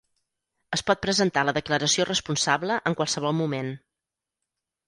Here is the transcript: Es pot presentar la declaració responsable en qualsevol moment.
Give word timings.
Es 0.77 0.81
pot 0.87 1.01
presentar 1.03 1.43
la 1.49 1.53
declaració 1.59 2.07
responsable 2.13 2.81
en 2.93 2.99
qualsevol 3.03 3.39
moment. 3.43 3.71